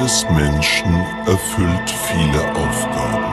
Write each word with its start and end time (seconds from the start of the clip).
des 0.00 0.24
Menschen 0.30 0.94
erfüllt 1.26 1.90
viele 1.90 2.40
Aufgaben. 2.52 3.24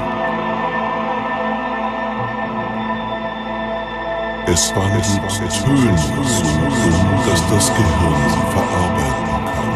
Es 4.48 4.76
wandelt 4.76 5.06
Töne 5.48 5.98
so 5.98 6.44
um, 6.44 7.26
dass 7.28 7.42
das 7.50 7.68
Gehirn 7.76 8.22
sie 8.30 8.46
verarbeiten 8.54 9.46
kann. 9.52 9.76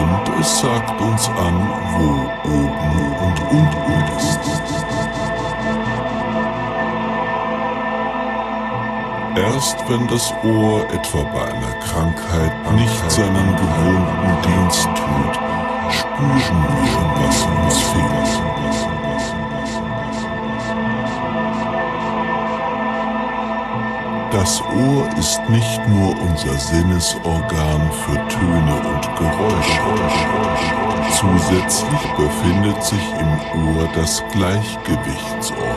Und 0.00 0.24
es 0.40 0.60
sagt 0.60 1.00
uns 1.00 1.28
an, 1.28 1.56
wo 1.96 2.08
oben 2.48 3.14
und 3.24 3.38
unten 3.50 3.92
ist. 4.18 4.79
Erst 9.36 9.78
wenn 9.88 10.06
das 10.08 10.32
Ohr 10.44 10.84
etwa 10.92 11.22
bei 11.22 11.44
einer 11.44 11.74
Krankheit 11.80 12.72
nicht 12.74 13.10
seinen 13.10 13.56
gewohnten 13.56 14.42
Dienst 14.42 14.88
tut, 14.88 15.34
spüren 15.92 16.66
wir, 16.68 17.26
was 17.26 17.46
uns 17.46 17.78
fehlt. 17.78 18.50
Das 24.32 24.62
Ohr 24.62 25.08
ist 25.18 25.40
nicht 25.48 25.88
nur 25.88 26.18
unser 26.22 26.56
Sinnesorgan 26.56 27.90
für 27.90 28.28
Töne 28.28 28.74
und 28.88 29.16
Geräusche. 29.16 29.80
Zusätzlich 31.12 32.12
befindet 32.16 32.82
sich 32.82 33.12
im 33.18 33.76
Ohr 33.76 33.88
das 33.94 34.22
Gleichgewichtsorgan. 34.32 35.69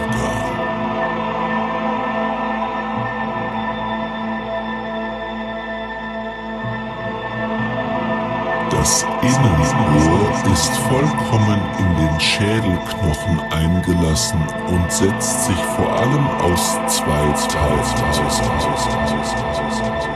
Innenohr 9.24 10.52
ist 10.52 10.76
vollkommen 10.90 11.62
in 11.80 11.96
den 11.96 12.20
Schädelknochen 12.20 13.40
eingelassen 13.52 14.42
und 14.68 14.92
setzt 14.92 15.46
sich 15.46 15.64
vor 15.78 15.92
allem 15.94 16.28
aus 16.42 16.78
zwei 16.88 17.32
Teilen 17.48 18.12
zusammen. 18.12 18.60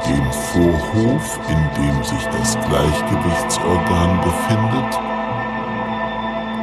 Dem 0.05 0.31
Vorhof, 0.31 1.39
in 1.47 1.81
dem 1.81 2.03
sich 2.03 2.25
das 2.25 2.57
Gleichgewichtsorgan 2.67 4.21
befindet, 4.21 5.06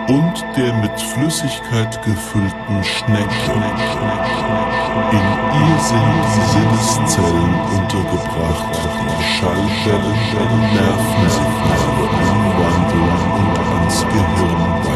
und 0.08 0.44
der 0.56 0.72
mit 0.74 1.00
Flüssigkeit 1.00 2.00
gefüllten 2.02 2.84
Schnecke. 2.84 3.52
In 5.10 5.26
ihr 5.60 5.78
sind 5.80 6.14
die 6.34 6.44
Sinneszellen 6.52 7.54
untergebracht, 7.76 8.74
Schallwellen 9.38 10.60
Nervensignale 10.74 12.04
umwandeln 12.32 13.18
und 13.38 13.54
ans 13.58 13.98
Gehirn 14.02 14.62
weiterleiten. 14.82 14.93